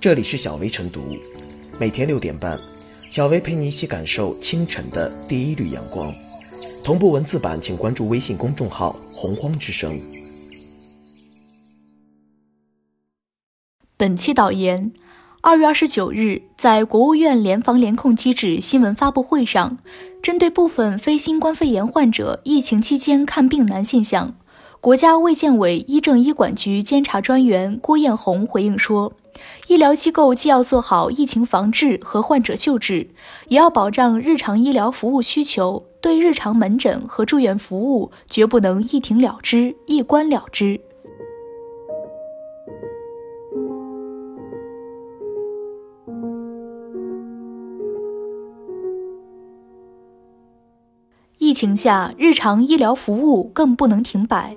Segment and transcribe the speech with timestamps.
[0.00, 1.14] 这里是小薇晨读，
[1.78, 2.58] 每天六点半，
[3.10, 6.10] 小薇陪你一起感受清晨的第一缕阳光。
[6.82, 10.00] 同步文字版，请关注微信公众号“洪荒之声”。
[13.98, 14.90] 本期导言：
[15.42, 19.76] 二月二十九日，在国务院联防联控机制新闻发布会上，
[20.22, 24.34] 针对部分非新冠肺炎患者疫情期间看病难现象，
[24.80, 29.12] 国家卫健委医政医管局监察专员郭艳红回应说。
[29.66, 33.08] 医疗机构既要做好疫情防治和患者救治，
[33.48, 35.86] 也要保障日常医疗服务需求。
[36.02, 40.80] 对日常门诊和住院服务，绝不能一停了之、一关了之。
[51.36, 54.56] 疫情下，日常医疗服务更不能停摆。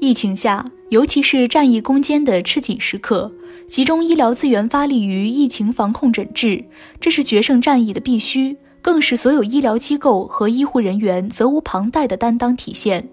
[0.00, 3.32] 疫情下，尤其是战役攻坚的吃紧时刻。
[3.66, 6.62] 集中医疗资源发力于疫情防控诊治，
[7.00, 13.08] 这是决胜战役的必须，更是所有医疗机构和医护人员责无旁贷的担当体现。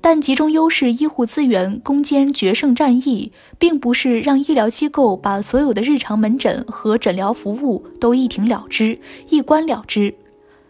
[0.00, 8.96] 但集中优势医护资源攻坚决胜战役，并不是让医疗机构把所有的日常门诊和诊疗服务都一停了之、
[9.28, 10.14] 一关了之。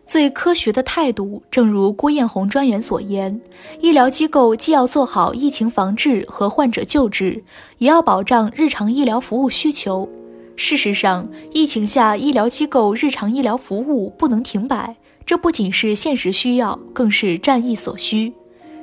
[0.08, 3.38] 最科学的态度，正如郭艳红专员所言，
[3.78, 7.44] 医疗机构既要做好疫情防治和患者救治，
[7.76, 10.08] 也要保障日常医疗服务需求。
[10.56, 18.32] 事实上，疫情下医疗机构日常医疗服务不能停摆，这不仅是现实需要，更是战役所需。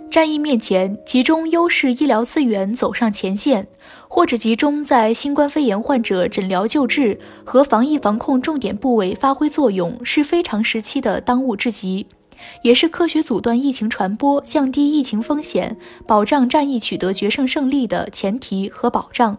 [0.09, 3.67] 战役面前，集中优势医疗资源走上前线，
[4.07, 12.07] 或者集中在新冠肺炎患者诊疗救治和防疫防控重点部位发挥作用，是非常时期的当务之急，
[12.61, 15.75] 也是科学阻断疫情传播、降低疫情风险、
[16.07, 19.37] 保障战役取得决胜胜利的前提和保障。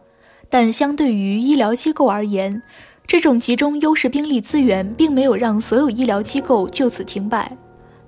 [0.50, 2.62] 但相对于医疗机构而言，
[3.06, 7.50] 这种集中优势兵力资源并没有让所有医疗机构就此停摆。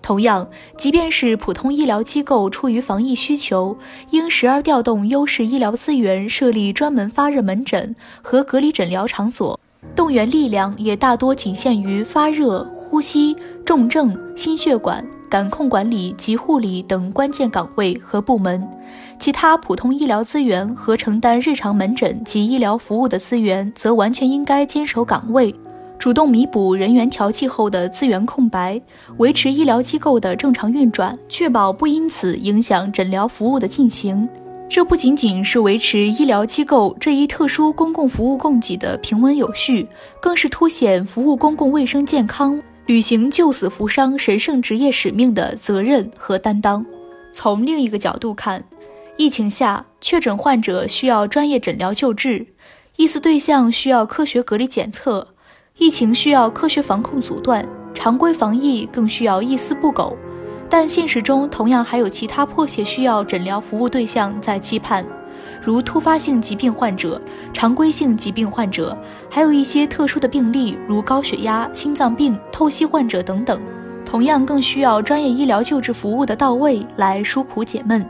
[0.09, 0.49] 同样，
[0.79, 3.77] 即便是普通医疗机构出于防疫需求，
[4.09, 9.61] 应时而调动优势医疗资源，设立专门发热门诊和隔离诊疗场所，
[9.95, 13.37] 动员力量也大多仅限于发热、呼吸、
[13.67, 18.67] 重症、心血管、感控管理及护理等关键岗位和部门，
[19.19, 25.55] 其他普通医疗资源和承担日常门诊及医疗服务的资源，则完全应该坚守岗位。
[25.99, 28.81] 主动弥补人员调剂后的资源空白，
[29.17, 34.29] 维持医疗机构的正常运转，确保不因此影响诊疗服务的进行。
[34.69, 39.89] 这不仅仅是维持医疗机构这一特殊公共服务供给的平稳有序，
[40.21, 46.87] 更是凸显服务公共卫生健康、履行救死扶伤神圣职业使命的责任和担当。
[47.33, 48.63] 从另一个角度看，
[49.17, 52.47] 疫情下确诊患者需要专业诊疗救治，
[52.95, 55.27] 疑似对象需要科学隔离检测。
[55.79, 60.17] 疫情需要科学防控阻断，常规防疫更需要一丝不苟，
[60.69, 65.07] 但现实中同样还有其他迫切需要诊疗服务对象在期盼，
[65.63, 67.23] 如突发性疾病患者、
[67.53, 68.99] 常规性疾病患者，
[69.31, 73.61] 还有一些特殊的病例，如高血压、心脏病、透析患者等等，
[74.05, 78.05] 同样更需要专业医疗救治服务的到位来纾苦解闷。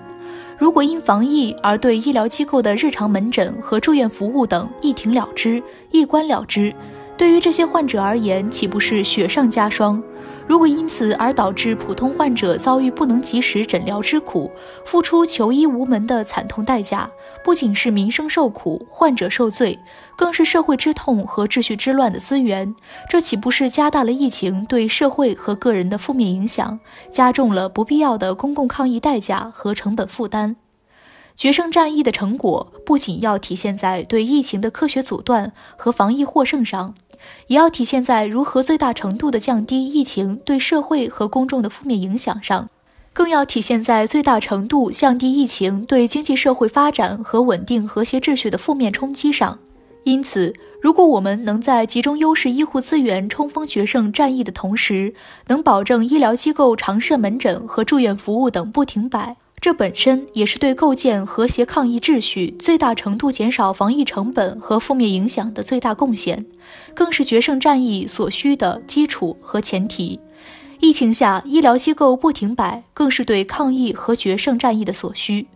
[0.56, 6.74] 如果因防疫而对医疗机构的日常门诊和住院服务等一停了之、一关了之，
[7.18, 10.00] 对于这些患者而言，岂不是雪上加霜？
[10.46, 14.50] 如果因此而导致普通患者遭遇不能及时诊疗之苦，
[14.84, 17.10] 付出求医无门的惨痛代价，
[17.44, 19.76] 不仅是民生受苦、患者受罪，
[20.16, 22.72] 更是社会之痛和秩序之乱的资源，
[23.10, 26.78] 这岂不是加大了疫情对社会和个人的负面影响，
[27.10, 30.56] 加重了不必要的公共抗疫代价和成本负担？
[31.38, 36.96] 决胜战役的成果不仅要体现在对疫情的科学阻断和防疫获胜上。
[37.46, 42.68] 也要体现在如何最大程度地降低疫情对社会和公众的负面影响上，
[43.12, 49.56] 更要体现在最大程度降低疫情对经济社会发展和稳定和谐秩序的负面冲击上。
[50.02, 50.52] 因此，
[50.82, 55.14] 如果我们能在集中优势医护资源冲锋决胜战役的同时，
[55.46, 59.36] 能保证医疗机构常设门诊和住院服务等不停摆。
[59.60, 66.46] 这本身也是对构建和谐抗疫秩序、最大程度减少防疫成本和负面影响的最大贡献，
[66.94, 70.20] 更是决胜战役所需的基础和前提。
[70.80, 75.48] 疫情下，医疗机构不停摆，更是对抗疫和决胜战役的所需。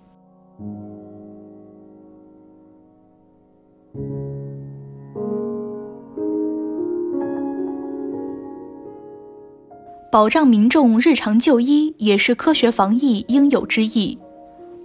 [10.13, 14.19] 保障民众日常就医也是科学防疫应有之义。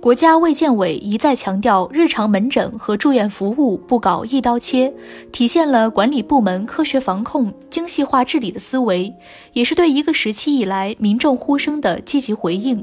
[0.01, 4.89] 国家卫健委一再强调，日常门诊和住院服务不搞一刀切，
[5.33, 9.13] 体现了管理部门科学防控、精细化治理的思维，
[9.51, 12.81] 也是对一个时期以来民众呼声的积极回应。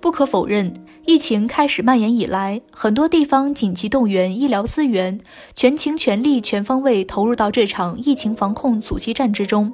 [0.00, 0.74] 不可否认，
[1.06, 5.16] 疫情开始蔓延以来，很多地方紧急动员医疗资源，
[5.54, 9.72] 全情全力、全方位投入到这场疫情防控阻击战之中。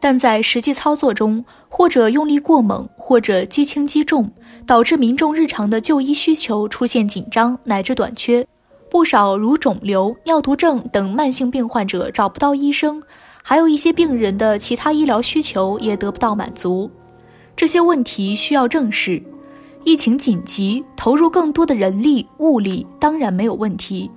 [0.00, 4.32] 但在实际操作中，或者用力过猛，或者击轻击重，
[4.66, 8.46] 导致民众日常的就医需求出现紧张乃至短缺。
[8.90, 13.00] 不少如肿瘤、尿毒症等慢性病患者找不到医生，
[13.42, 16.90] 还有一些病人的其他医疗需求也得不到满足。
[17.54, 19.22] 这些问题需要正视。
[19.84, 24.10] 疫情紧急，投入更多的人力物力当然没有问题，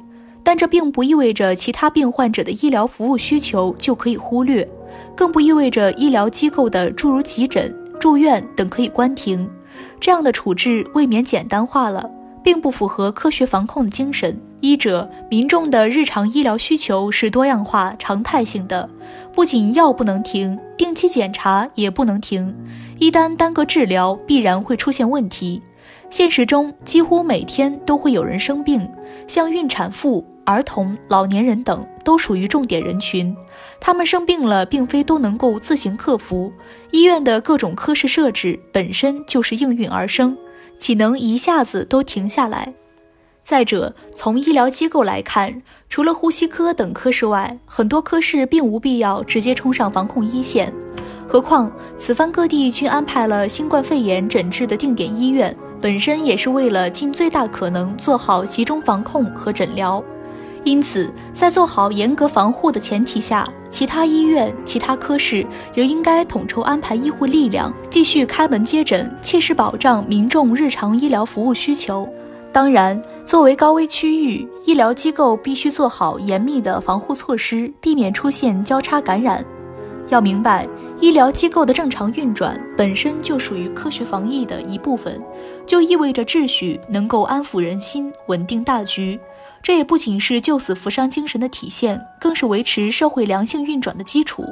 [0.43, 4.67] 但这并不意味着其他病患者的医疗服务需求就可以忽略。
[5.15, 9.49] 更不意味着医疗机构的诸如急诊、住院等可以关停，
[9.99, 12.09] 这样的处置未免简单化了，
[12.43, 14.39] 并不符合科学防控的精神。
[14.59, 18.89] 一者，民众的日常医疗需求是多样化、常态性的，
[19.33, 22.55] 不仅药不能停，定期检查也不能停，
[22.97, 25.61] 一旦耽搁治疗，必然会出现问题。
[26.09, 28.87] 现实中，几乎每天都会有人生病，
[29.27, 30.25] 像孕产妇。
[30.45, 33.35] 儿童、老年人等都属于重点人群，
[33.79, 36.51] 他们生病了，并非都能够自行克服。
[36.91, 40.37] 医院的各种科室设置本身就是应运而生，
[40.77, 42.73] 岂能一下子都停下来？
[43.41, 50.73] 再者，从医疗机构来看，除了呼吸科等科室外，很多科室并无必要直接冲上防控一线。
[51.27, 60.03] 何况，此番各地均安排了新冠肺炎诊治的定点医院，本身也是为了尽最大可能做好集中防控和诊疗。
[60.63, 65.45] 因此，在做好严格防护的前提下，其他医院、其他科室
[65.75, 72.07] 也应该统筹安排医护力量，继续开门接诊，切实保障民众日常医疗服务需求。
[72.51, 79.43] 当然，作为高危区域，医疗机构必须做好严密的防护措施，避免出现交叉感染。
[80.09, 80.67] 要明白，
[80.99, 85.21] 医疗机构的正常运转本身就属于科学防疫的一部分，
[85.65, 89.19] 就意味着秩序能够安抚人心，稳定大局。
[89.61, 94.45] 这也不仅是救死扶伤精神的体现，更是维持社会良性运转的基础。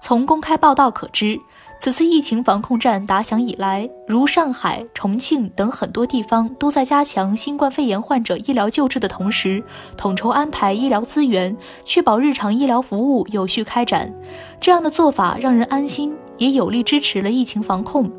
[0.00, 1.38] 从公开报道可知，
[1.80, 9.62] 此次疫情防控战打响以来，如上海、重庆等很多地方都在加强新冠肺炎患者医疗救治的同时，
[9.96, 14.12] 统筹安排医疗资源，确保日常医疗服务有序开展。
[14.60, 18.10] 这样的做法让人安心，也有力支持了疫情防控。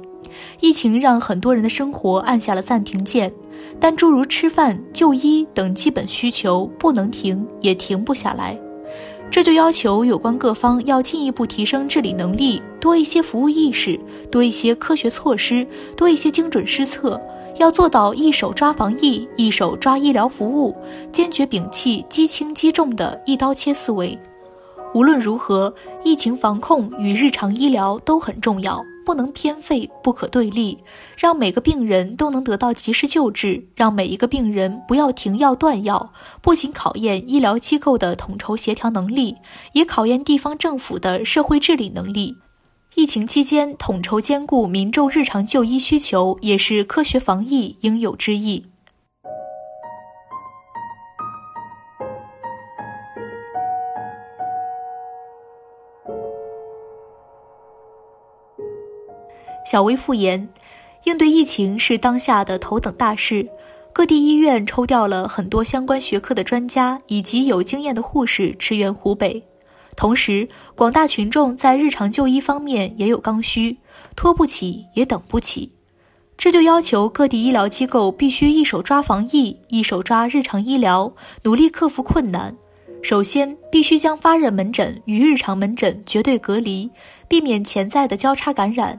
[0.60, 3.32] 疫情让很多人的生活按下了暂停键。
[3.80, 8.58] 但诸如吃饭、就医等基本需求不能停，也停不下来，
[9.30, 14.00] 这就要求有关各方要进一步提升治理能力，多一些服务意识，
[14.32, 17.22] 多一些科学措施，多一些精准施策，
[17.58, 20.76] 要做到一手抓防疫，一手抓医疗服务，
[21.12, 24.18] 坚决摒弃击轻击重的一刀切思维。
[24.94, 25.72] 无论如何，
[26.04, 28.84] 疫情防控与日常医疗都很重要。
[29.08, 30.78] 不能偏废，不可对立，
[31.16, 36.12] 让每个病人都能得到及时救治，让每一个病人不要停药断药，
[36.42, 39.38] 不仅考验医疗机构的统筹协调能力，
[39.72, 42.36] 也考验地方政府的社会治理能力。
[42.96, 48.66] 疫情期间，统筹兼顾民众日常就医需求，也是科学防疫应有之义。
[59.70, 60.48] 小薇复言，
[61.04, 63.46] 应对疫情是当下的头等大事，
[63.92, 69.44] 各地医院抽调了很多相关学科的专家以及有经验的护士驰援湖北。
[69.98, 73.78] 同时，广大群众在日常就医方面也有刚需，
[74.16, 75.74] 拖不起也等不起，
[76.38, 81.12] 这就要求各地医疗机构必须一手抓防疫，一手抓日常医疗，
[81.44, 82.56] 努力克服困难。
[83.04, 86.90] 首先，必须将发热门诊与日常门诊绝对隔离，
[87.28, 88.98] 避免潜在的交叉感染。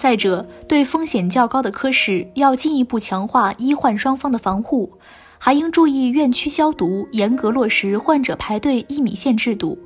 [0.00, 4.90] 再者，对风险较高的科室，要进一步强化医患双方的防护，
[5.36, 9.78] 还应注意院区消毒，严格落实患者排队一米线制度，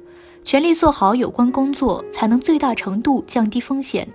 [0.45, 4.07] 全力做好有关工作，才能最大程度降低风险。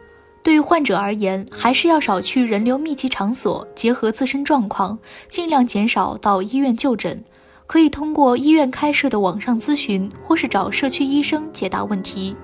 [0.41, 7.21] 对患者而言，还是要少去人流密集场所，结合自身状况，尽量减少到医院就诊，
[7.67, 12.37] 可以通过医院开设的网上咨询，或是找社区医生解答问题。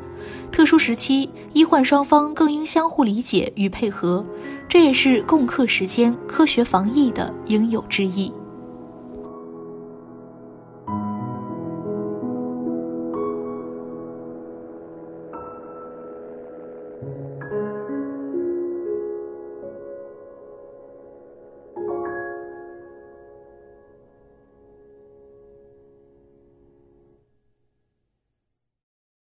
[0.52, 4.26] 特殊时期，医患双方更应相互理解与配合，
[4.70, 8.32] 这也是共克时艰、科学防疫的应有之义。